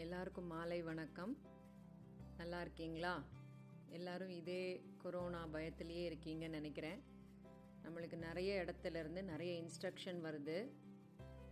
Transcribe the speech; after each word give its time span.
எல்லாருக்கும் 0.00 0.46
மாலை 0.46 0.82
வணக்கம். 0.82 1.38
நல்லா 2.36 2.60
இருக்கீங்களா? 2.60 3.24
எல்லாரும் 3.88 4.28
இதே 4.28 4.82
கொரோனா 4.98 5.46
பயத்திலேயே 5.46 6.12
இருக்கீங்கன்னு 6.12 6.48
நினைக்கிறேன். 6.48 7.02
நம்மளுக்கு 7.82 8.16
நிறைய 8.16 8.64
இடத்துல 8.64 8.98
இருந்து 8.98 9.24
நிறைய 9.24 9.62
இன்ஸ்ட்ரக்ஷன் 9.62 10.20
வருது. 10.22 10.70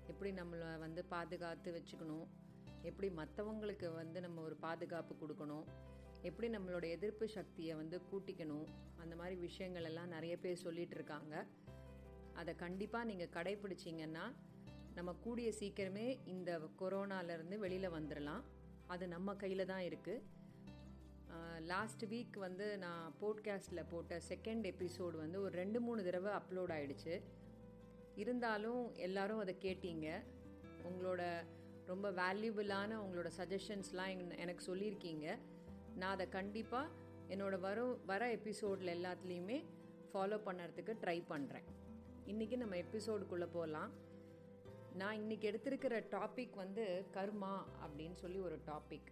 எப்படி 0.06 0.30
நம்மளை 0.30 0.78
வந்து 0.78 1.04
பாதுகாத்து 1.04 1.72
வச்சுக்கணும்? 1.72 2.26
எப்படி 2.82 3.12
மற்றவங்களுக்கு 3.12 3.94
வந்து 3.94 4.20
நம்ம 4.20 4.42
ஒரு 4.42 4.56
பாதுகாப்பு 4.56 5.26
கொடுக்கணும்? 5.26 5.64
எப்படி 6.22 6.56
நம்மளோட 6.56 6.90
எதிர்ப்பு 6.90 7.28
சக்தியை 7.28 7.74
வந்து 7.74 8.00
கூட்டிக்கணும்? 8.12 8.66
அந்த 8.96 9.16
மாதிரி 9.16 9.36
விஷயங்கள் 9.36 9.84
எல்லாம் 9.84 10.08
நிறைய 10.08 10.38
பேர் 10.38 10.62
சொல்லிகிட்டு 10.64 10.94
இருக்காங்க. 10.94 11.46
அதை 12.32 12.54
கண்டிப்பாக 12.54 13.04
நீங்கள் 13.04 13.28
கடைப்பிடிச்சிங்கன்னா 13.28 14.34
நம்ம 14.98 15.12
கூடிய 15.24 15.48
சீக்கிரமே 15.60 16.06
இந்த 16.24 16.50
கொரோனாலேருந்து 16.80 17.56
வெளியில் 17.58 17.94
வந்துடலாம் 17.96 18.44
அது 18.86 19.08
நம்ம 19.08 19.34
கையில் 19.34 19.64
தான் 19.66 19.84
இருக்குது 19.88 20.24
லாஸ்ட் 21.66 22.04
வீக் 22.04 22.36
வந்து 22.36 22.66
நான் 22.78 23.14
போட்காஸ்டில் 23.20 23.88
போட்ட 23.90 24.20
செகண்ட் 24.28 24.64
எபிசோடு 24.72 25.16
வந்து 25.16 25.38
ஒரு 25.40 25.52
ரெண்டு 25.56 25.80
மூணு 25.80 26.04
தடவை 26.04 26.32
அப்லோட் 26.38 26.72
ஆகிடுச்சு 26.76 27.14
இருந்தாலும் 28.14 28.80
எல்லாரும் 28.96 29.38
அதை 29.38 29.54
கேட்டீங்க. 29.60 30.08
உங்களோட 30.88 31.22
ரொம்ப 31.86 32.10
வேல்யூபிளான 32.10 32.90
உங்களோட 33.04 33.30
சஜஷன்ஸ்லாம் 33.38 34.36
எனக்கு 34.36 34.64
சொல்லியிருக்கீங்க. 34.70 35.26
நான் 35.96 36.14
அதை 36.14 36.28
கண்டிப்பாக 36.28 36.94
என்னோட 37.28 37.56
வரும் 37.60 37.94
வர 38.06 38.30
எபிசோடில் 38.30 38.94
எல்லாத்துலேயுமே 38.98 39.60
ஃபாலோ 40.12 40.38
பண்ணுறதுக்கு 40.48 40.94
ட்ரை 41.04 41.18
பண்ணுறேன் 41.32 41.68
இன்றைக்கி 42.32 42.56
நம்ம 42.56 42.76
எபிசோடுக்குள்ளே 42.84 43.48
போகலாம் 43.52 43.90
நான் 44.94 45.14
இன்னைக்கு 45.14 45.50
எடுத்திருக்கிற 45.50 46.04
டாபிக் 46.10 46.54
வந்து 46.54 47.06
கர்மா 47.12 47.64
அப்படின்னு 47.86 48.14
சொல்லி 48.14 48.38
ஒரு 48.38 48.58
டாபிக் 48.66 49.10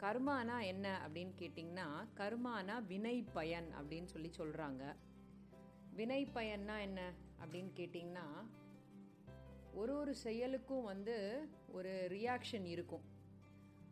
கர்மானா 0.00 0.64
என்ன 0.64 1.08
அப்படின்னு 1.08 1.32
கேட்டிங்கன்னா 1.38 2.08
கர்மானா 2.16 2.86
வினை 2.86 3.22
பயன் 3.32 3.68
அப்படின்னு 3.80 4.04
சொல்லி 4.04 4.30
சொல்கிறாங்க 4.38 4.96
வினை 5.92 6.28
பயன்னா 6.34 6.80
என்ன 6.80 7.12
அப்படின்னு 7.44 7.70
கேட்டிங்கன்னா 7.76 8.46
ஒரு 9.74 9.96
ஒரு 9.96 10.14
செயலுக்கும் 10.14 10.82
வந்து 10.82 11.48
ஒரு 11.68 12.08
ரியாக்ஷன் 12.10 12.64
இருக்கும். 12.64 13.02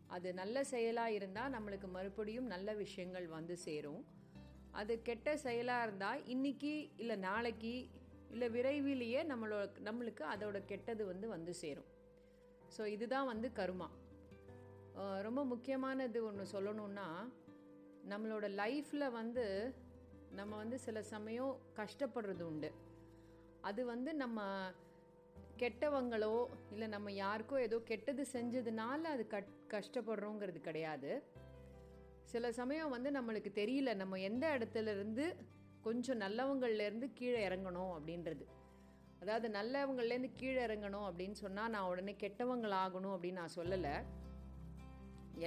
அது 0.07 0.35
நல்ல 0.35 0.65
செயலாக 0.65 1.13
இருந்தால் 1.13 1.53
நம்மளுக்கு 1.53 1.89
மறுபடியும் 1.89 2.47
நல்ல 2.47 2.75
விஷயங்கள் 2.75 3.27
வந்து 3.27 3.57
சேரும். 3.57 4.05
அது 4.71 5.03
கெட்ட 5.03 5.37
செயலாக 5.37 5.83
இருந்தால் 5.83 6.27
இன்னைக்கு 6.27 6.91
இல்லை 6.97 7.17
நாளைக்கு 7.17 7.91
இல்லை 8.31 8.49
விரைவிலேயே 8.49 9.21
நம்மளோட 9.23 9.67
நம்மளுக்கு 9.85 10.25
அதோட 10.35 10.65
கெட்டது 10.65 11.07
வந்து 11.07 11.29
வந்து 11.29 11.55
சேரும். 11.55 11.91
ஸோ 12.77 12.85
இதுதான் 12.87 13.27
வந்து 13.27 13.51
கருமா. 13.57 13.89
ரொம்ப 15.23 15.41
முக்கியமானது 15.45 16.19
ஒன்று 16.25 16.45
சொல்லணுன்னா 16.53 17.07
நம்மளோட 18.09 18.47
லைஃப்பில் 18.63 19.07
வந்து 19.11 19.45
நம்ம 20.31 20.53
வந்து 20.57 20.79
சில 20.79 21.03
சமயம் 21.03 21.55
கஷ்டப்படுறது 21.77 22.43
உண்டு. 22.43 22.71
அது 23.61 23.85
வந்து 23.85 24.15
நம்ம 24.15 24.41
கெட்டவங்களோ 25.59 26.35
இல்லை 26.71 26.89
நம்ம 26.89 27.13
யாருக்கோ 27.13 27.59
ஏதோ 27.61 27.77
கெட்டது 27.85 28.27
செஞ்சதுனால 28.33 29.03
அது 29.15 29.27
கட் 29.27 29.53
கஷ்டப்படுறோங்கிறது 29.71 30.61
கிடையாது. 30.61 31.13
சில 32.25 32.53
சமயம் 32.53 32.91
வந்து 32.91 33.11
நம்மளுக்கு 33.11 33.51
தெரியல 33.63 33.95
நம்ம 33.95 34.19
எந்த 34.21 34.59
இடத்துல 34.59 34.91
இருந்து 34.91 35.27
கொஞ்சம் 35.87 36.21
நல்லவங்கள்லேருந்து 36.21 37.09
கீழே 37.15 37.41
இறங்கணும் 37.49 37.93
அப்படின்றது. 37.97 38.45
அதாவது 39.23 39.47
நல்லவங்கள்லேருந்து 39.59 40.31
கீழே 40.41 40.61
இறங்கணும் 40.67 41.07
அப்படின்னு 41.09 41.37
சொன்னால் 41.45 41.71
நான் 41.71 41.89
உடனே 41.93 42.15
கெட்டவங்களாகணும் 42.21 43.15
அப்படின்னு 43.15 43.41
நான் 43.43 43.57
சொல்லலை. 43.57 43.95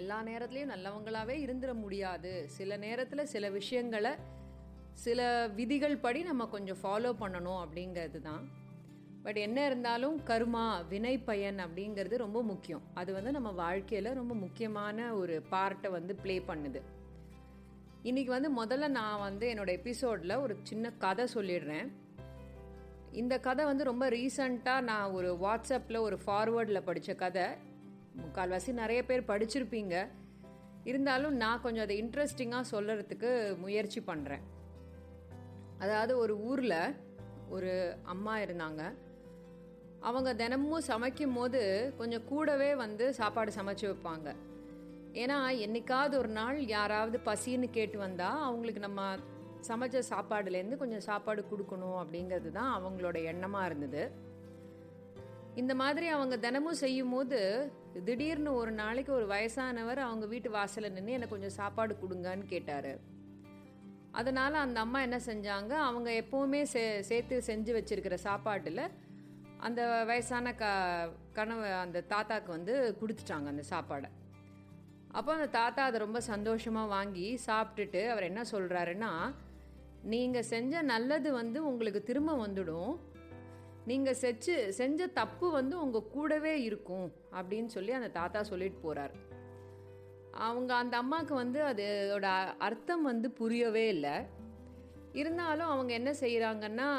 எல்லா 0.02 0.18
நேரத்துலையும் 0.24 0.74
நல்லவங்களாகவே 0.76 1.36
இருந்துட 1.46 1.74
முடியாது. 1.84 2.32
சில 2.58 2.78
நேரத்தில் 2.78 3.32
சில 3.34 3.46
விஷயங்களை 3.50 4.12
சில 5.06 5.20
விதிகள் 5.60 5.98
படி 5.98 6.22
நம்ம 6.24 6.46
கொஞ்சம் 6.56 6.82
ஃபாலோ 6.84 7.12
பண்ணணும் 7.22 7.62
அப்படிங்கிறது 7.64 8.20
தான். 8.22 8.44
பட் 9.24 9.40
என்ன 9.46 9.60
இருந்தாலும் 9.66 10.16
கருமா 10.28 10.64
வினை 10.88 11.16
பயன் 11.30 11.60
அப்படிங்கிறது 11.66 12.16
ரொம்ப 12.26 12.40
முக்கியம். 12.44 12.84
அது 12.94 13.14
வந்து 13.14 13.32
நம்ம 13.32 13.50
வாழ்க்கையில் 13.64 14.10
ரொம்ப 14.14 14.34
முக்கியமான 14.44 15.08
ஒரு 15.16 15.36
பார்ட்டை 15.52 15.90
வந்து 15.90 16.16
ப்ளே 16.16 16.38
பண்ணுது. 16.48 16.82
இன்றைக்கி 18.04 18.26
வந்து 18.26 18.50
முதல்ல 18.64 18.88
நான் 18.88 19.20
வந்து 19.20 19.54
என்னோட 19.54 19.68
எபிசோடில் 19.68 20.36
ஒரு 20.36 20.58
சின்ன 20.64 20.92
கதை 20.92 21.28
சொல்லிடுறேன். 21.34 21.92
இந்த 23.12 23.40
கதை 23.40 23.66
வந்து 23.66 23.84
ரொம்ப 23.84 24.10
ரீசண்டாக 24.10 24.82
நான் 24.82 25.12
ஒரு 25.12 25.38
வாட்ஸ்அப்பில் 25.42 26.00
ஒரு 26.00 26.20
ஃபார்வேர்டில் 26.26 26.82
படித்த 26.82 27.14
கதை. 27.14 27.44
முக்கால்வாசி 28.18 28.72
நிறைய 28.72 29.06
பேர் 29.06 29.22
படிச்சிருப்பீங்க. 29.22 30.08
இருந்தாலும் 30.84 31.36
நான் 31.36 31.62
கொஞ்சம் 31.62 31.84
அதை 31.84 32.04
இன்ட்ரெஸ்டிங்காக 32.04 32.64
சொல்கிறதுக்கு 32.72 33.58
முயற்சி 33.58 34.04
பண்ணுறேன் 34.08 34.42
அதாவது 35.80 36.18
ஒரு 36.18 36.40
ஊரில் 36.40 36.96
ஒரு 37.50 37.96
அம்மா 38.04 38.38
இருந்தாங்க. 38.38 38.94
அவங்க 40.00 40.34
தினமும் 40.34 40.82
சமைக்கும் 40.82 41.34
போது 41.34 41.94
கொஞ்சம் 41.98 42.26
கூடவே 42.26 42.76
வந்து 42.76 43.14
சாப்பாடு 43.14 43.52
சமைச்சு 43.52 43.82
வைப்பாங்க. 43.82 44.36
ஏன்னா 45.14 45.38
என்னைக்காவது 45.66 46.16
ஒரு 46.18 46.28
நாள் 46.28 46.58
யாராவது 46.68 47.20
பசின்னு 47.26 47.70
கேட்டு 47.70 47.98
வந்தால் 47.98 48.42
அவங்களுக்கு 48.42 48.82
நம்ம 48.82 49.02
சமைச்ச 49.68 50.02
சாப்பாடுலேருந்து 50.10 50.78
கொஞ்சம் 50.78 51.06
சாப்பாடு 51.08 51.42
கொடுக்கணும் 51.52 52.00
அப்படிங்கிறது 52.02 52.52
தான் 52.52 52.74
அவங்களோட 52.78 53.18
எண்ணமாக 53.32 53.66
இருந்தது. 53.66 54.04
இந்த 55.56 55.76
மாதிரி 55.76 56.08
அவங்க 56.08 56.38
தினமும் 56.38 56.82
செய்யும் 56.84 57.10
போது 57.10 57.40
திடீர்னு 58.06 58.52
ஒரு 58.54 58.72
நாளைக்கு 58.72 59.12
ஒரு 59.14 59.26
வயசானவர் 59.28 59.98
அவங்க 59.98 60.26
வீட்டு 60.26 60.50
வாசலில் 60.50 60.94
நின்று 60.94 61.12
எனக்கு 61.12 61.36
கொஞ்சம் 61.36 61.58
சாப்பாடு 61.62 61.94
கொடுங்கன்னு 62.02 62.46
கேட்டார். 62.46 62.94
அதனால் 64.12 64.54
அந்த 64.54 64.80
அம்மா 64.80 65.02
என்ன 65.02 65.18
செஞ்சாங்க 65.26 65.74
அவங்க 65.88 66.10
எப்போவுமே 66.22 66.62
சே 66.64 67.02
சேர்த்து 67.02 67.42
செஞ்சு 67.50 67.74
வச்சுருக்கிற 67.78 68.14
சாப்பாட்டில் 68.14 68.84
அந்த 69.58 70.06
வயசான 70.06 70.54
க 70.56 70.66
கனவு 71.34 71.74
அந்த 71.74 72.04
தாத்தாக்கு 72.14 72.48
வந்து 72.48 72.98
கொடுத்துட்டாங்க 73.02 73.48
அந்த 73.54 73.64
சாப்பாடை. 73.72 74.10
அப்போ 75.18 75.30
அந்த 75.34 75.48
தாத்தா 75.60 75.84
அதை 75.90 75.98
ரொம்ப 76.06 76.20
சந்தோஷமாக 76.32 76.94
வாங்கி 76.96 77.28
சாப்பிட்டுட்டு 77.46 78.02
அவர் 78.14 78.28
என்ன 78.32 78.42
சொல்கிறாருன்னா 78.52 79.12
நீங்கள் 80.12 80.50
செஞ்ச 80.52 80.82
நல்லது 80.92 81.30
வந்து 81.42 81.60
உங்களுக்கு 81.70 82.02
திரும்ப 82.10 82.34
வந்துடும். 82.46 82.92
நீங்கள் 83.90 84.20
செஞ்சு 84.22 84.56
செஞ்ச 84.80 85.08
தப்பு 85.20 85.48
வந்து 85.52 85.76
உங்கள் 85.84 86.10
கூடவே 86.16 86.54
இருக்கும். 86.68 87.08
அப்படின்னு 87.40 87.70
சொல்லி 87.76 87.92
அந்த 88.00 88.10
தாத்தா 88.20 88.42
சொல்லிட்டு 88.52 88.80
போகிறார் 88.86 89.16
அவங்க 90.48 90.72
அந்த 90.82 90.96
அம்மாவுக்கு 90.98 91.36
வந்து 91.44 91.60
அதோட 91.70 92.28
அர்த்தம் 92.68 93.08
வந்து 93.12 93.28
புரியவே 93.40 93.86
இல்லை. 93.96 94.16
இருந்தாலும் 95.22 95.72
அவங்க 95.74 95.92
என்ன 96.00 96.12
செய்கிறாங்கன்னா 96.24 96.90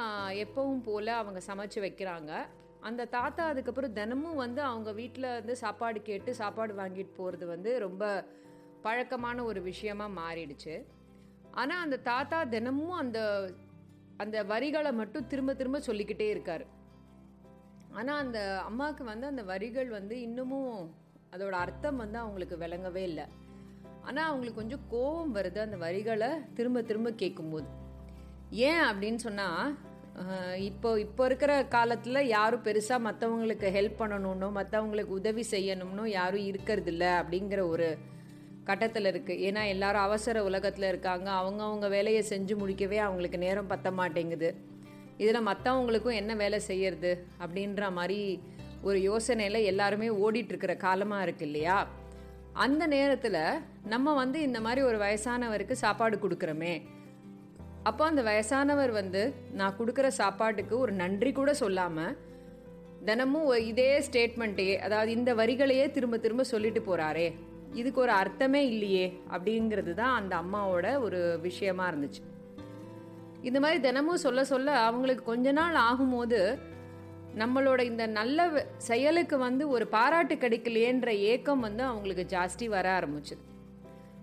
எப்பவும் 0.45 0.83
போல் 0.89 1.19
அவங்க 1.21 1.41
சமைச்சு 1.49 1.81
வைக்கிறாங்க. 1.85 2.33
அந்த 2.81 3.05
தாத்தா 3.05 3.43
அதுக்கப்புறம் 3.47 3.93
தினமும் 3.93 4.35
வந்து 4.35 4.63
அவங்க 4.63 4.93
வீட்டில் 4.93 5.35
வந்து 5.39 5.57
சாப்பாடு 5.57 6.03
கேட்டு 6.03 6.35
சாப்பாடு 6.35 6.73
வாங்கிட்டு 6.75 7.13
போகிறது 7.17 7.47
வந்து 7.47 7.79
ரொம்ப 7.79 8.05
பழக்கமான 8.83 9.45
ஒரு 9.45 9.63
விஷயமா 9.63 10.07
மாறிடுச்சு. 10.19 10.75
ஆனால் 11.51 11.83
அந்த 11.83 11.97
தாத்தா 11.97 12.39
தினமும் 12.45 12.97
அந்த 13.03 13.19
அந்த 14.17 14.39
வரிகளை 14.45 14.93
மட்டும் 14.93 15.27
திரும்ப 15.27 15.55
திரும்ப 15.55 15.81
சொல்லிக்கிட்டே 15.81 16.29
இருக்கார். 16.31 16.65
ஆனால் 17.93 18.19
அந்த 18.19 18.63
அம்மாவுக்கு 18.65 19.05
வந்து 19.05 19.27
அந்த 19.27 19.43
வரிகள் 19.43 19.89
வந்து 19.89 20.21
இன்னமும் 20.21 20.75
அதோட 21.35 21.55
அர்த்தம் 21.65 21.97
வந்து 21.97 22.19
அவங்களுக்கு 22.19 22.57
விளங்கவே 22.57 23.03
இல்லை. 23.03 23.27
ஆனால் 24.03 24.29
அவங்களுக்கு 24.29 24.61
கொஞ்சம் 24.61 24.87
கோபம் 24.89 25.35
வருது 25.35 25.59
அந்த 25.59 25.77
வரிகளை 25.77 26.31
திரும்ப 26.55 26.83
திரும்ப 26.83 27.11
கேட்கும்போது 27.13 27.69
ஏன் 28.69 28.83
அப்படின்னு 28.83 29.21
சொன்னால் 29.27 29.77
இப்போ 30.57 31.01
இப்போ 31.01 31.25
இருக்கிற 31.25 31.65
காலத்தில் 31.65 32.27
யாரும் 32.27 32.65
பெருசாக 32.65 33.05
மற்றவங்களுக்கு 33.05 33.69
ஹெல்ப் 33.71 34.01
பண்ணணும்னோ 34.01 34.49
மற்றவங்களுக்கு 34.55 35.19
உதவி 35.21 35.45
செய்யணும்னோ 35.51 36.07
யாரும் 36.07 36.47
இருக்கிறதில்ல 36.53 37.05
அப்படிங்கிற 37.21 37.69
ஒரு 37.69 37.99
கட்டத்தில் 38.65 39.05
இருக்குது 39.05 39.43
ஏன்னா 39.49 39.67
எல்லாரும் 39.67 40.03
அவசர 40.03 40.45
உலகத்தில் 40.45 40.89
இருக்காங்க. 40.89 41.31
அவங்கவுங்க 41.31 41.89
வேலையை 41.89 42.25
செஞ்சு 42.29 42.57
முடிக்கவே 42.57 42.97
அவங்களுக்கு 42.97 43.39
நேரம் 43.39 43.71
பத்த 43.71 43.93
மாட்டேங்குது. 43.93 44.55
இதில் 45.17 45.47
மற்றவங்களுக்கும் 45.47 46.15
என்ன 46.15 46.35
வேலை 46.35 46.61
செய்யறது 46.61 47.27
அப்படின்ற 47.41 47.91
மாதிரி 47.91 48.41
ஒரு 48.83 48.99
யோசனையில் 49.01 49.63
எல்லாருமே 49.63 50.09
ஓடிட்டுருக்கிற 50.09 50.77
காலமாக 50.77 51.23
இருக்கு 51.23 51.45
இல்லையா? 51.45 51.87
அந்த 52.53 52.87
நேரத்தில் 52.87 53.63
நம்ம 53.85 54.15
வந்து 54.15 54.43
இந்த 54.43 54.61
மாதிரி 54.61 54.87
ஒரு 54.87 54.99
வயசானவருக்கு 54.99 55.73
சாப்பாடு 55.73 56.17
கொடுக்குறோமே. 56.17 56.83
அப்போ 57.83 58.05
அந்த 58.05 58.23
வயசானவர் 58.23 58.91
வந்து 58.91 59.35
நான் 59.53 59.77
கொடுக்குற 59.79 60.07
சாப்பாட்டுக்கு 60.07 60.79
ஒரு 60.79 60.93
நன்றி 60.93 61.33
கூட 61.33 61.55
சொல்லாமல் 61.55 62.17
தினமும் 63.05 63.53
இதே 63.55 63.93
ஸ்டேட்மெண்ட்டே 64.01 64.77
அதாவது 64.77 65.11
இந்த 65.13 65.35
வரிகளையே 65.35 65.91
திரும்ப 65.91 66.19
திரும்ப 66.19 66.45
சொல்லிட்டு 66.45 66.81
போகிறாரே 66.81 67.35
இதுக்கு 67.75 68.01
ஒரு 68.01 68.13
அர்த்தமே 68.13 68.67
இல்லையே 68.67 69.23
அப்படிங்கிறது 69.33 69.95
தான் 69.95 70.15
அந்த 70.15 70.37
அம்மாவோட 70.37 71.01
ஒரு 71.01 71.39
விஷயமா 71.43 71.91
இருந்துச்சு. 71.91 72.23
இந்த 73.43 73.61
மாதிரி 73.61 73.81
தினமும் 73.81 74.17
சொல்ல 74.17 74.45
சொல்ல 74.45 74.71
அவங்களுக்கு 74.79 75.25
கொஞ்ச 75.25 75.53
நாள் 75.53 75.75
ஆகும்போது 75.75 76.59
நம்மளோட 77.39 77.81
இந்த 77.81 78.07
நல்ல 78.07 78.67
செயலுக்கு 78.77 79.39
வந்து 79.39 79.69
ஒரு 79.69 79.87
பாராட்டு 79.87 80.35
கிடைக்கலையேன்ற 80.35 81.11
ஏக்கம் 81.19 81.61
வந்து 81.61 81.83
அவங்களுக்கு 81.83 82.37
ஜாஸ்தி 82.37 82.69
வர 82.69 83.01
ஆரம்பிச்சுது. 83.01 83.43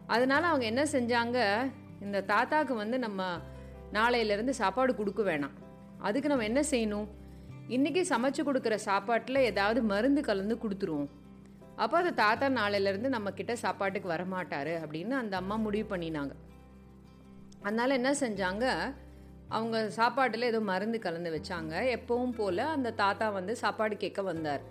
அதனால 0.08 0.48
அவங்க 0.48 0.66
என்ன 0.66 0.84
செஞ்சாங்க 0.84 1.40
இந்த 2.02 2.22
தாத்தாக்கு 2.22 2.74
வந்து 2.74 3.00
நம்ம 3.00 3.24
நாளையிலேருந்து 3.94 4.50
சாப்பாடு 4.50 4.96
கொடுக்க 4.96 5.22
வேணாம். 5.24 5.56
அதுக்கு 6.00 6.30
நம்ம 6.30 6.44
என்ன 6.44 6.62
செய்யணும்? 6.72 7.08
இன்றைக்கி 7.70 8.02
சமைச்சு 8.10 8.42
கொடுக்குற 8.44 8.76
சாப்பாட்டில் 8.76 9.36
ஏதாவது 9.36 9.84
மருந்து 9.84 10.22
கலந்து 10.22 10.56
கொடுத்துருவோம். 10.56 11.10
அப்போ 11.76 11.98
அந்த 11.98 12.12
தாத்தா 12.12 12.48
நாளையிலேருந்து 12.50 13.08
நம்ம 13.08 13.32
கிட்ட 13.32 13.56
சாப்பாட்டுக்கு 13.56 14.10
வரமாட்டார் 14.10 14.74
அப்படின்னு 14.84 15.12
அந்த 15.12 15.38
அம்மா 15.38 15.56
முடிவு 15.56 15.96
பண்ணினாங்க. 15.96 16.34
அதனால் 17.62 17.90
என்ன 17.90 18.12
செஞ்சாங்க? 18.12 18.66
அவங்க 19.48 19.90
சாப்பாட்டில் 19.90 20.42
ஏதோ 20.42 20.60
மருந்து 20.60 21.00
கலந்து 21.00 21.30
வச்சாங்க. 21.36 21.98
எப்பவும் 21.98 22.36
போல் 22.38 22.58
அந்த 22.58 22.92
தாத்தா 22.92 23.30
வந்து 23.30 23.56
சாப்பாடு 23.56 23.98
கேட்க 23.98 24.22
வந்தார். 24.22 24.62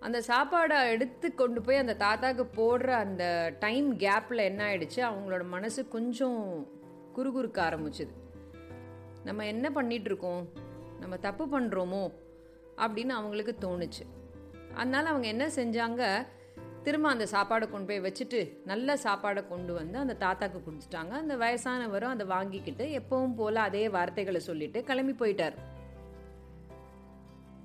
அந்த 0.00 0.22
சாப்பாடை 0.26 0.88
எடுத்து 0.88 1.34
கொண்டு 1.34 1.60
போய் 1.62 1.76
அந்த 1.76 1.96
தாத்தாக்கு 1.98 2.46
போடுற 2.56 2.86
அந்த 2.86 3.52
டைம் 3.58 3.98
கேப்பில் 3.98 4.36
என்ன 4.36 4.74
ஆயிடுச்சு? 4.74 4.96
அவங்களோட 4.96 5.46
மனசு 5.46 5.88
கொஞ்சம் 5.88 6.66
குறுகுறுக்க 7.16 7.58
ஆரம்பிச்சுது. 7.68 8.12
நம்ம 9.24 9.46
என்ன 9.46 9.70
பண்ணிட்டு 9.70 10.04
இருக்கோம் 10.04 10.48
நம்ம 11.00 11.16
தப்பு 11.16 11.60
பண்ணுறோமோ 11.60 12.12
அப்படின்னு 12.76 13.08
அவங்களுக்கு 13.08 13.56
தோணுச்சு. 13.60 14.04
அதனால 14.74 15.08
அவங்க 15.08 15.26
என்ன 15.26 15.46
செஞ்சாங்க? 15.46 16.26
திரும்ப 16.82 17.08
அந்த 17.08 17.26
சாப்பாடை 17.32 17.70
கொண்டு 17.70 17.86
போய் 17.86 18.00
வச்சுட்டு 18.00 18.56
நல்ல 18.64 18.94
சாப்பாடை 18.94 19.48
கொண்டு 19.48 19.72
வந்து 19.74 19.98
அந்த 19.98 20.16
தாத்தாக்கு 20.18 20.60
கொடுத்துட்டாங்க. 20.64 21.08
அந்த 21.08 21.36
வயசானவரும் 21.36 22.14
அதை 22.14 22.26
வாங்கிக்கிட்டு 22.26 22.84
எப்பவும் 22.86 23.34
போல் 23.34 23.56
அதே 23.56 23.88
வார்த்தைகளை 23.88 24.40
சொல்லிட்டு 24.40 24.82
கிளம்பி 24.82 25.12
போயிட்டார். 25.12 25.54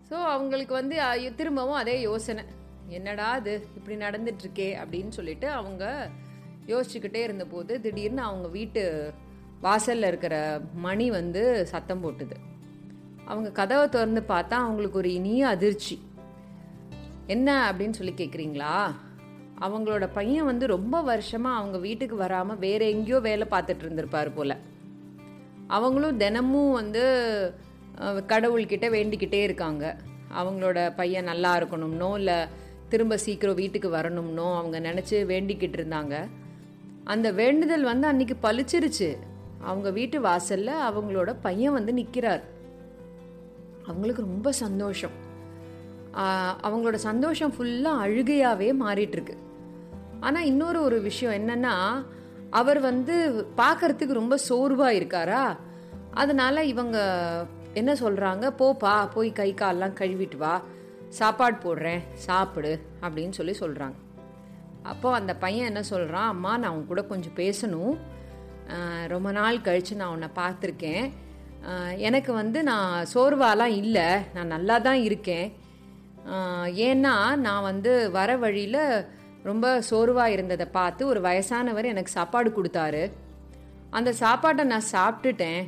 ஸோ 0.09 0.13
அவங்களுக்கு 0.13 0.73
வந்து 0.73 0.95
திரும்பவும் 1.35 1.73
அதே 1.73 2.01
யோசனை. 2.01 2.43
என்னடா 2.87 3.35
இது? 3.35 3.53
இப்படி 3.75 3.97
நடந்துட்டுருக்கே 3.97 4.69
அப்படின்னு 4.83 5.09
சொல்லிட்டு 5.09 5.49
அவங்க 5.49 6.09
யோசிச்சுக்கிட்டே 6.67 7.21
இருந்தபோது 7.21 7.81
திடீர்னு 7.81 8.21
அவங்க 8.21 8.47
வீட்டு 8.47 9.13
வாசலில் 9.61 10.07
இருக்கிற 10.07 10.35
மணி 10.75 11.09
வந்து 11.09 11.43
சத்தம் 11.65 12.03
போட்டுது. 12.03 12.37
அவங்க 13.25 13.49
கதவை 13.51 13.89
திறந்து 13.89 14.23
பார்த்தா 14.27 14.57
அவங்களுக்கு 14.65 14.97
ஒரு 14.97 15.13
இனிய 15.13 15.47
அதிர்ச்சி. 15.47 15.95
என்ன? 17.27 17.49
அப்படின்னு 17.71 17.97
சொல்லி 17.99 18.13
கேட்குறீங்களா 18.17 18.75
அவங்களோட 19.59 20.09
பையன் 20.13 20.45
வந்து 20.45 20.67
ரொம்ப 20.67 21.01
வருஷமாக 21.01 21.59
அவங்க 21.59 21.77
வீட்டுக்கு 21.77 22.15
வராமல் 22.15 22.57
வேற 22.57 22.85
எங்கேயோ 22.85 23.19
வேலை 23.19 23.47
பார்த்துட்டு 23.51 23.83
இருந்திருப்பார் 23.83 24.33
போல. 24.33 24.57
அவங்களும் 25.67 26.17
தினமும் 26.17 26.73
வந்து 26.73 27.03
கடவுள்கிட்ட 28.31 28.87
வேண்டிக்கிட்டே 28.95 29.41
இருக்காங்க. 29.47 29.83
அவங்களோட 30.39 30.77
பையன் 30.95 31.29
நல்லா 31.31 31.51
இருக்கணும்னோ 31.59 32.09
இல்லை 32.19 32.37
திரும்ப 32.89 33.17
சீக்கிரம் 33.17 33.55
வீட்டுக்கு 33.55 33.89
வரணும்னோ 33.89 34.47
அவங்க 34.59 34.77
நினச்சி 34.79 35.15
வேண்டிக்கிட்டு 35.31 35.77
இருந்தாங்க. 35.81 36.15
அந்த 37.03 37.27
வேண்டுதல் 37.31 37.83
வந்து 37.83 38.07
அன்னைக்கு 38.07 38.35
பளிச்சிருச்சு 38.41 39.09
அவங்க 39.59 39.89
வீட்டு 39.89 40.17
வாசல்ல 40.21 40.71
அவங்களோட 40.89 41.29
பையன் 41.41 41.77
வந்து 41.77 41.91
நிற்கிறார் 41.93 42.43
அவங்களுக்கு 43.85 44.21
ரொம்ப 44.21 44.51
சந்தோஷம். 44.63 45.15
அவங்களோட 46.65 46.97
சந்தோஷம் 47.09 47.53
ஃபுல்லாக 47.55 48.03
அழுகையாகவே 48.05 48.69
மாறிட்டுருக்கு. 48.83 49.35
ஆனால் 50.19 50.45
இன்னொரு 50.45 50.79
ஒரு 50.81 50.97
விஷயம் 51.01 51.37
என்னன்னா 51.39 51.75
அவர் 52.49 52.79
வந்து 52.79 53.45
பார்க்கறதுக்கு 53.57 54.19
ரொம்ப 54.21 54.37
சோர்வாக 54.37 54.97
இருக்காரா? 54.99 55.43
அதனால 56.13 56.63
இவங்க 56.63 56.97
என்ன 57.79 57.91
சொல்கிறாங்க 58.01 58.45
போப்பா 58.61 58.93
போய் 59.15 59.29
கை 59.39 59.49
காலெலாம் 59.61 59.99
கழுவிட்டு 59.99 60.37
வா. 60.43 60.53
சாப்பாடு 61.19 61.57
போடுறேன் 61.65 62.01
சாப்பிடு 62.27 62.71
அப்படின்னு 63.03 63.37
சொல்லி 63.39 63.53
சொல்கிறாங்க 63.63 63.97
அப்போ 64.91 65.09
அந்த 65.17 65.33
பையன் 65.43 65.69
என்ன 65.71 65.81
சொல்கிறான் 65.89 66.29
அம்மா 66.33 66.51
நான் 66.61 66.75
உன் 66.77 66.89
கூட 66.91 67.01
கொஞ்சம் 67.11 67.37
பேசணும். 67.41 67.93
ரொம்ப 69.13 69.29
நாள் 69.37 69.65
கழித்து 69.67 69.99
நான் 70.01 70.13
உன்னை 70.15 70.29
பார்த்துருக்கேன். 70.39 71.05
எனக்கு 72.07 72.31
வந்து 72.39 72.59
நான் 72.69 72.93
சோர்வாலாம் 73.13 73.75
இல்லை. 73.81 74.07
நான் 74.35 74.53
நல்லா 74.55 74.75
தான் 74.87 75.01
இருக்கேன் 75.07 75.47
ஏன்னா 76.87 77.13
நான் 77.45 77.67
வந்து 77.69 77.93
வர 78.17 78.35
வழியில் 78.43 78.81
ரொம்ப 79.49 79.67
சோர்வாக 79.89 80.33
இருந்ததை 80.35 80.67
பார்த்து 80.79 81.01
ஒரு 81.11 81.21
வயசானவர் 81.27 81.91
எனக்கு 81.93 82.17
சாப்பாடு 82.17 82.49
கொடுத்தாரு. 82.57 83.03
அந்த 83.97 84.09
சாப்பாட்டை 84.23 84.65
நான் 84.73 84.91
சாப்பிட்டுட்டேன். 84.91 85.63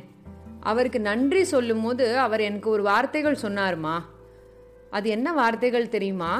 அவருக்கு 0.66 1.00
நன்றி 1.00 1.42
சொல்லும்போது 1.44 2.04
அவர் 2.18 2.40
எனக்கு 2.40 2.68
ஒரு 2.70 2.82
வார்த்தைகள் 2.82 3.42
சொன்னாருமா? 3.42 3.96
அது 4.90 5.08
என்ன 5.08 5.32
வார்த்தைகள் 5.32 5.88
தெரியுமா? 5.88 6.32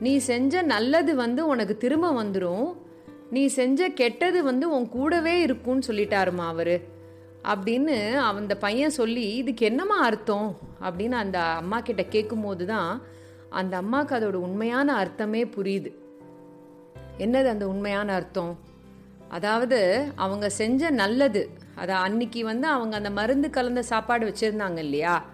நீ 0.00 0.12
செஞ்ச 0.16 0.62
நல்லது 0.62 1.12
வந்து 1.14 1.46
உனக்கு 1.46 1.74
திரும்ப 1.76 2.08
வந்துடும் 2.22 2.66
நீ 3.30 3.46
செஞ்ச 3.46 3.88
கெட்டது 3.88 4.38
வந்து 4.44 4.66
உன் 4.70 4.88
கூடவே 4.88 5.34
இருக்கும்னு 5.40 5.86
சொல்லிட்டாருமா 5.86 6.46
அவரு? 6.46 6.76
அப்படின்னு 7.44 8.16
அந்த 8.16 8.56
பையன் 8.56 8.96
சொல்லி 9.00 9.24
இதுக்கு 9.34 9.66
என்னம்மா 9.66 9.98
அர்த்தம்? 10.00 10.48
அப்படின்னு 10.82 11.16
அந்த 11.24 11.38
அம்மா 11.40 11.80
கிட்ட 11.80 12.04
கேட்கும்போது 12.04 12.66
தான் 12.66 13.02
அந்த 13.50 13.74
அம்மாவுக்கு 13.76 14.14
அதோட 14.16 14.38
உண்மையான 14.46 14.94
அர்த்தமே 14.94 15.42
புரியுது. 15.56 15.92
என்னது 17.18 17.46
அந்த 17.46 17.68
உண்மையான 17.68 18.14
அர்த்தம்? 18.14 18.54
அதாவது 19.28 19.78
அவங்க 20.14 20.48
செஞ்ச 20.50 20.90
நல்லது 20.90 21.42
அதை 21.76 21.94
அன்னைக்கு 21.94 22.44
வந்து 22.44 22.66
அவங்க 22.66 22.96
அந்த 22.96 23.10
மருந்து 23.10 23.50
கலந்த 23.50 23.82
சாப்பாடு 23.82 24.24
வச்சுருந்தாங்க 24.28 24.78
இல்லையா? 24.78 25.24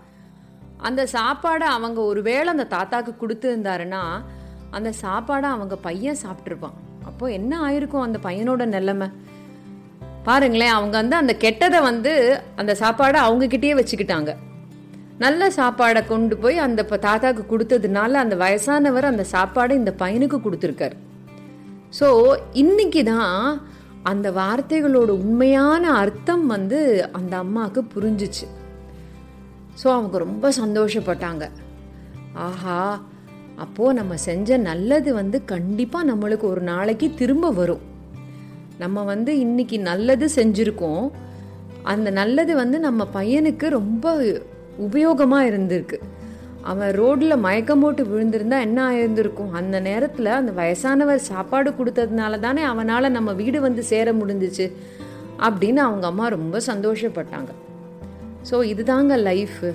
அந்த 0.79 1.07
சாப்பாடை 1.13 1.67
அவங்க 1.77 2.01
ஒருவேளை 2.01 2.47
அந்த 2.47 2.67
தாத்தாக்கு 2.77 3.13
கொடுத்துருந்தாருன்னா 3.21 4.03
அந்த 4.71 4.93
சாப்பாடை 5.03 5.49
அவங்க 5.57 5.77
பையன் 5.77 6.23
சாப்பிட்ருப்பான் 6.23 6.79
அப்போ 7.05 7.31
என்ன 7.31 7.53
ஆயிருக்கும் 7.63 8.07
அந்த 8.07 8.19
பையனோட 8.23 8.65
நிலைமை? 8.65 9.09
பாருங்களேன் 10.23 10.69
அவங்க 10.69 10.97
வந்து 10.97 11.17
அந்த 11.17 11.37
கெட்டதை 11.41 11.83
வந்து 11.83 12.13
அந்த 12.57 12.77
சாப்பாடை 12.81 13.21
அவங்கக்கிட்டேயே 13.21 13.77
வச்சுக்கிட்டாங்க. 13.81 14.37
நல்ல 15.19 15.49
சாப்பாடை 15.49 16.07
கொண்டு 16.07 16.37
போய் 16.37 16.59
அந்த 16.59 16.83
தாத்தாக்கு 16.83 17.43
கொடுத்ததுனால 17.51 18.13
அந்த 18.13 18.37
வயசானவர் 18.37 19.05
அந்த 19.05 19.25
சாப்பாடை 19.33 19.71
இந்த 19.71 19.95
பையனுக்கு 19.99 20.39
கொடுத்துருக்காரு. 20.39 20.97
ஸோ 22.01 22.37
இன்னைக்கு 22.53 23.05
தான் 23.05 23.67
அந்த 24.03 24.31
வார்த்தைகளோட 24.31 25.09
உண்மையான 25.09 25.93
அர்த்தம் 25.93 26.47
வந்து 26.47 27.09
அந்த 27.13 27.37
அம்மாவுக்கு 27.37 27.83
புரிஞ்சிச்சு. 27.95 28.47
ஸோ 29.83 29.87
அவங்க 29.87 30.19
ரொம்ப 30.19 30.53
சந்தோஷப்பட்டாங்க. 30.61 31.51
ஆஹா 32.35 33.03
அப்போது 33.57 33.95
நம்ம 33.95 34.17
செஞ்ச 34.17 34.57
நல்லது 34.57 35.15
வந்து 35.15 35.45
கண்டிப்பாக 35.45 36.13
நம்மளுக்கு 36.13 36.43
ஒரு 36.43 36.61
நாளைக்கு 36.61 37.11
திரும்ப 37.15 37.51
வரும். 37.51 37.81
நம்ம 38.79 39.03
வந்து 39.03 39.39
இன்னைக்கு 39.39 39.81
நல்லது 39.81 40.29
செஞ்சுருக்கோம். 40.35 41.11
அந்த 41.83 42.11
நல்லது 42.11 42.57
வந்து 42.57 42.79
நம்ம 42.79 43.07
பையனுக்கு 43.15 43.69
ரொம்ப 43.69 44.15
உபயோகமாக 44.79 45.49
இருந்திருக்கு. 45.51 45.99
அவன் 46.63 46.93
ரோட்டில் 46.95 47.37
மயக்கம் 47.37 47.81
போட்டு 47.81 48.05
விழுந்திருந்தா 48.05 48.61
என்ன 48.61 48.91
ஆயிருந்திருக்கும்? 48.91 49.51
அந்த 49.51 49.81
நேரத்தில் 49.81 50.27
அந்த 50.27 50.53
வயசானவர் 50.53 51.15
சாப்பாடு 51.15 51.71
கொடுத்ததுனால 51.71 52.39
தானே 52.39 52.63
அவனால் 52.63 53.11
நம்ம 53.11 53.33
வீடு 53.33 53.61
வந்து 53.61 53.83
சேர 53.83 54.13
முடிஞ்சிச்சு 54.13 54.73
அப்படின்னு 55.39 55.77
அவங்க 55.77 56.07
அம்மா 56.07 56.27
ரொம்ப 56.27 56.61
சந்தோஷப்பட்டாங்க. 56.67 57.49
ஸோ 58.51 58.59
இதுதாங்க 58.73 59.17
லைஃபு 59.23 59.71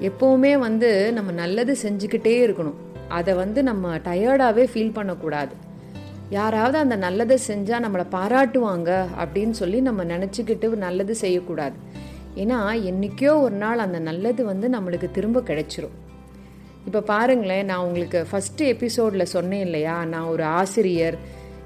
எப்போவுமே 0.00 0.58
வந்து 0.58 1.12
நம்ம 1.12 1.32
நல்லது 1.32 1.76
செஞ்சுக்கிட்டே 1.82 2.34
இருக்கணும். 2.46 2.80
அதை 3.08 3.34
வந்து 3.34 3.62
நம்ம 3.62 3.96
டயர்டாகவே 3.96 4.66
ஃபீல் 4.74 4.92
பண்ணக்கூடாது. 4.92 5.54
யாராவது 6.30 6.78
அந்த 6.78 6.96
நல்லதை 6.96 7.38
செஞ்சால் 7.46 7.84
நம்மளை 7.86 8.06
பாராட்டுவாங்க 8.12 8.90
அப்படின்னு 9.18 9.50
சொல்லி 9.50 9.80
நம்ம 9.80 10.04
நினச்சிக்கிட்டு 10.04 10.76
நல்லது 10.76 11.14
செய்யக்கூடாது. 11.14 11.74
ஏன்னா 12.36 12.58
என்னைக்கோ 12.90 13.40
ஒரு 13.40 13.54
நாள் 13.54 13.78
அந்த 13.78 13.98
நல்லது 13.98 14.44
வந்து 14.44 14.68
நம்மளுக்கு 14.68 15.10
திரும்ப 15.10 15.40
கிடைச்சிரும். 15.40 15.96
இப்போ 16.86 17.00
பாருங்களேன் 17.00 17.64
நான் 17.64 17.84
உங்களுக்கு 17.84 18.26
ஃபஸ்ட்டு 18.32 18.66
எபிசோடில் 18.66 19.24
சொன்னேன் 19.24 19.60
இல்லையா? 19.60 20.04
நான் 20.04 20.24
ஒரு 20.24 20.42
ஆசிரியர். 20.42 21.16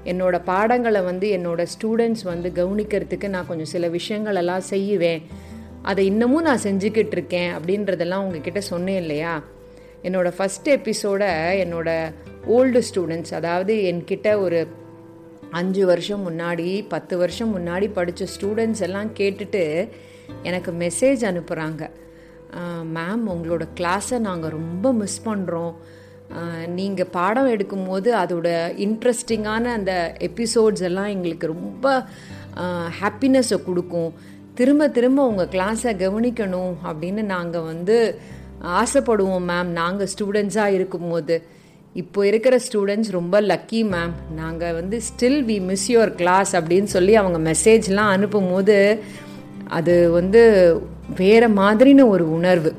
என்னோட 0.05 0.41
பாடங்களை 0.43 1.01
வந்து 1.01 1.27
என்னோடய 1.37 1.65
ஸ்டூடெண்ட்ஸ் 1.73 2.23
வந்து 2.23 2.49
கவனிக்கிறதுக்கு 2.49 3.27
நான் 3.27 3.47
கொஞ்சம் 3.47 3.65
சில 3.65 3.87
விஷயங்களெல்லாம் 3.87 4.57
செய்வேன். 4.57 5.21
அதை 5.81 6.05
இன்னமும் 6.05 6.41
நான் 6.41 6.63
செஞ்சுக்கிட்டு 6.63 7.11
இருக்கேன் 7.11 7.51
அப்படின்றதெல்லாம் 7.57 8.23
உங்ககிட்ட 8.23 8.61
சொன்னேன் 8.61 8.97
இல்லையா? 8.97 9.43
என்னோடய 10.03 10.33
ஃபஸ்ட் 10.37 10.67
எபிசோட 10.67 11.23
என்னோடய 11.63 12.13
ஓல்டு 12.47 12.81
ஸ்டூடெண்ட்ஸ் 12.93 13.33
அதாவது 13.33 13.73
என்கிட்ட 13.75 14.39
ஒரு 14.39 14.67
அஞ்சு 15.51 15.85
வருஷம் 15.85 16.23
முன்னாடி 16.29 16.85
பத்து 16.87 17.17
வருஷம் 17.17 17.51
முன்னாடி 17.57 17.91
படித்த 17.93 18.25
ஸ்டூடெண்ட்ஸ் 18.41 18.81
எல்லாம் 18.81 19.09
கேட்டுட்டு 19.15 19.87
எனக்கு 20.43 20.71
மெசேஜ் 20.83 21.23
அனுப்புகிறாங்க 21.29 21.83
மேம் 22.97 23.23
உங்களோட 23.33 23.63
கிளாஸை 23.79 24.17
நாங்கள் 24.27 24.55
ரொம்ப 24.59 24.87
மிஸ் 24.93 25.21
பண்ணுறோம் 25.27 25.73
நீங்கள் 26.77 27.11
பாடம் 27.15 27.49
எடுக்கும்போது 27.53 28.09
அதோட 28.23 28.47
இன்ட்ரெஸ்டிங்கான 28.85 29.63
அந்த 29.77 29.93
எபிசோட்ஸ் 30.27 30.83
எல்லாம் 30.89 31.09
எங்களுக்கு 31.15 31.47
ரொம்ப 31.47 31.85
ஹாப்பினஸை 33.01 33.57
கொடுக்கும். 33.63 34.11
திரும்ப 34.59 34.87
திரும்ப 34.97 35.25
உங்கள் 35.27 35.51
கிளாஸை 35.55 35.91
கவனிக்கணும் 36.03 36.73
அப்படின்னு 36.89 37.23
நாங்கள் 37.35 37.67
வந்து 37.71 37.97
ஆசைப்படுவோம் 38.81 39.47
மேம் 39.51 39.71
நாங்கள் 39.79 40.11
ஸ்டூடெண்ட்ஸாக 40.13 40.75
இருக்கும்போது. 40.77 41.35
இப்போ 42.01 42.19
இருக்கிற 42.27 42.55
ஸ்டூடெண்ட்ஸ் 42.65 43.11
ரொம்ப 43.11 43.35
லக்கி 43.41 43.79
மேம் 43.93 44.13
நாங்கள் 44.35 44.73
வந்து 44.73 44.97
still 45.09 45.41
we 45.49 45.57
miss 45.69 45.87
your 45.91 46.13
class 46.15 46.51
அப்படின்னு 46.55 46.89
சொல்லி 46.95 47.15
அவங்க 47.21 47.39
மெசேஜ்லாம் 47.51 48.13
அனுப்பும்போது 48.15 48.77
அது 49.77 49.93
வந்து 50.11 50.41
வேற 51.17 51.43
மாதிரின 51.49 52.07
ஒரு 52.07 52.25
உணர்வு. 52.31 52.71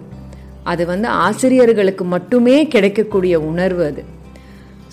அது 0.62 0.82
வந்து 0.86 1.08
ஆசிரியர்களுக்கு 1.08 2.04
மட்டுமே 2.04 2.56
கிடைக்கக்கூடிய 2.66 3.34
உணர்வு 3.40 3.84
அது. 3.84 4.02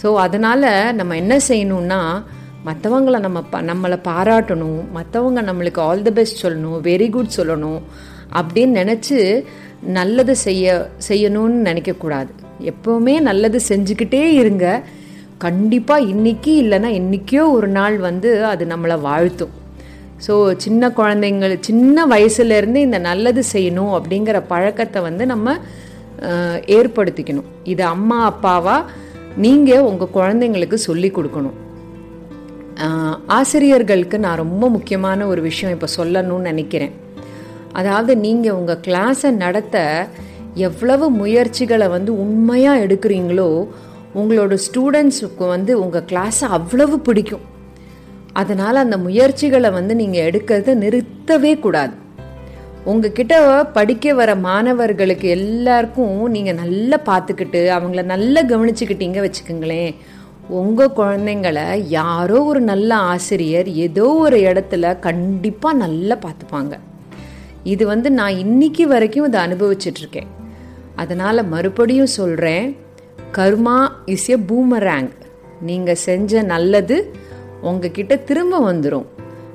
ஸோ 0.02 0.10
அதனால் 0.16 0.68
நம்ம 0.94 1.16
என்ன 1.16 1.36
செய்யணும்னா 1.48 2.02
மற்றவங்கள 2.68 3.18
நம்ம 3.20 3.40
ப 3.52 3.62
நம்மளை 3.62 3.98
பாராட்டணும் 4.08 4.80
மற்றவங்க 4.96 5.42
நம்மளுக்கு 5.50 5.80
ஆல் 5.80 6.02
தி 6.02 6.12
பெஸ்ட் 6.12 6.42
சொல்லணும் 6.46 6.80
வெரி 6.90 7.08
குட் 7.10 7.36
சொல்லணும் 7.38 7.82
அப்படின்னு 8.40 8.80
நினச்சி 8.82 9.20
நல்லது 9.98 10.34
செய்ய 10.36 10.66
செய்யணும்னு 11.10 11.60
நினைக்கக்கூடாது 11.70 12.32
எப்போவுமே 12.72 13.16
நல்லது 13.20 13.60
செஞ்சுக்கிட்டே 13.68 14.24
இருங்க. 14.40 14.66
கண்டிப்பாக 15.38 16.08
இன்றைக்கி 16.14 16.54
இல்லைன்னா 16.64 16.90
இன்றைக்கியோ 17.02 17.44
ஒரு 17.52 17.68
நாள் 17.78 17.98
வந்து 17.98 18.32
அது 18.46 18.66
நம்மளை 18.66 18.98
வாழ்த்தும். 19.02 19.54
ஸோ 20.26 20.34
சின்ன 20.64 20.90
குழந்தைங்கள் 21.00 21.54
சின்ன 21.68 22.06
வயசுலேருந்து 22.14 22.80
இந்த 22.88 22.98
நல்லது 23.10 23.42
செய்யணும் 23.54 23.94
அப்படிங்கிற 23.98 24.38
பழக்கத்தை 24.54 25.00
வந்து 25.08 25.26
நம்ம 25.34 25.58
ஏற்படுத்திக்கணும். 26.78 27.50
இது 27.74 27.84
அம்மா 27.96 28.18
அப்பாவா 28.32 28.78
நீங்கள் 29.46 29.86
உங்கள் 29.90 30.16
குழந்தைங்களுக்கு 30.18 30.78
சொல்லி 30.88 31.10
கொடுக்கணும். 31.18 31.58
ஆசிரியர்களுக்கு 33.38 34.18
நான் 34.26 34.42
ரொம்ப 34.44 34.66
முக்கியமான 34.76 35.26
ஒரு 35.32 35.42
விஷயம் 35.50 35.74
இப்போ 35.76 35.88
சொல்லணும்னு 35.98 36.50
நினைக்கிறேன். 36.52 36.94
அதாவது 37.80 38.12
நீங்கள் 38.26 38.58
உங்கள் 38.60 38.82
கிளாஸை 38.88 39.32
நடத்த 39.44 39.78
எவ்வளவு 40.68 41.06
முயற்சிகளை 41.22 41.88
வந்து 41.96 42.12
உண்மையாக 42.26 42.84
எடுக்கிறீங்களோ 42.86 43.50
உங்களோட 44.20 44.54
ஸ்டூடெண்ட்ஸுக்கு 44.66 45.46
வந்து 45.56 45.72
உங்கள் 45.84 46.08
கிளாஸை 46.12 46.48
அவ்வளவு 46.58 46.96
பிடிக்கும். 47.08 47.46
அதனால் 48.34 48.76
அந்த 48.76 48.98
முயற்சிகளை 48.98 49.72
வந்து 49.72 49.96
நீங்கள் 49.96 50.28
எடுக்கிறத 50.30 50.76
நிறுத்தவே 50.84 51.60
கூடாது. 51.60 51.94
உங்ககிட்ட 52.84 53.64
படிக்க 53.64 54.14
வர 54.14 54.36
மாணவர்களுக்கு 54.36 55.30
எல்லாருக்கும் 55.30 56.28
நீங்கள் 56.28 56.60
நல்லா 56.62 56.98
பார்த்துக்கிட்டு 57.10 57.62
அவங்கள 57.78 58.04
நல்லா 58.04 58.42
கவனிச்சுக்கிட்டீங்க 58.42 59.20
வச்சுக்கோங்களேன். 59.26 59.96
உங்கள் 60.48 60.96
குழந்தைங்கள 60.96 61.78
யாரோ 61.78 62.44
ஒரு 62.44 62.62
நல்ல 62.62 62.96
ஆசிரியர் 62.96 63.68
ஏதோ 63.86 64.06
ஒரு 64.26 64.38
இடத்துல 64.40 65.00
கண்டிப்பாக 65.00 65.78
நல்லா 65.78 66.18
பார்த்துப்பாங்க. 66.26 66.74
இது 67.64 67.86
வந்து 67.86 68.12
நான் 68.12 68.38
இன்னைக்கு 68.38 68.88
வரைக்கும் 68.88 69.26
இதை 69.26 69.40
அனுபவிச்சிட்ருக்கேன் 69.42 70.30
அதனால் 70.96 71.46
மறுபடியும் 71.46 72.16
சொல்கிறேன் 72.20 72.78
கர்மா 73.38 73.78
இஸ் 74.06 74.30
எ 74.30 74.38
பூமரேங். 74.52 75.10
நீங்கள் 75.62 76.02
செஞ்ச 76.08 76.42
நல்லது 76.42 77.14
உங்ககிட்ட 77.62 78.16
திரும்ப 78.16 78.74
வந்துடும் 78.74 79.06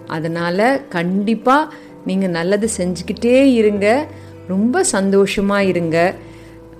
அதனால் 0.06 0.88
கண்டிப்பாக 0.88 1.74
நீங்கள் 2.06 2.30
நல்லது 2.30 2.68
செஞ்சுக்கிட்டே 2.76 3.52
இருங்க. 3.52 4.06
ரொம்ப 4.48 4.84
சந்தோஷமாக 4.84 5.64
இருங்க. 5.64 6.14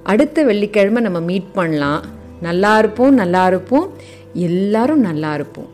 அடுத்த 0.02 0.42
வெள்ளிக்கிழமை 0.42 1.02
நம்ம 1.02 1.20
மீட் 1.20 1.52
பண்ணலாம். 1.52 2.04
நல்லா 2.40 2.78
இருப்போம் 2.78 3.14
நல்லா 3.14 3.46
இருப்போம். 3.46 3.90
எல்லாரும் 4.32 5.00
நல்லா 5.00 5.34
இருப்போம். 5.34 5.73